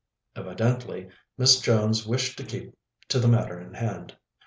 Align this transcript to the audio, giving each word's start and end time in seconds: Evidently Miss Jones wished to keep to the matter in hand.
Evidently 0.35 1.09
Miss 1.37 1.59
Jones 1.59 2.07
wished 2.07 2.35
to 2.39 2.43
keep 2.43 2.75
to 3.09 3.19
the 3.19 3.27
matter 3.27 3.59
in 3.61 3.75
hand. 3.75 4.17